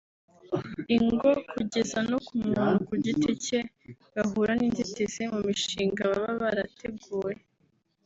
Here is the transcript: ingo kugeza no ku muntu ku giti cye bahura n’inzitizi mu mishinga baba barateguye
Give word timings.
ingo 0.95 1.31
kugeza 1.53 1.97
no 2.09 2.17
ku 2.25 2.33
muntu 2.47 2.75
ku 2.87 2.93
giti 3.05 3.31
cye 3.45 3.59
bahura 4.13 4.51
n’inzitizi 4.59 5.23
mu 5.31 5.39
mishinga 5.47 6.01
baba 6.09 6.31
barateguye 6.43 7.35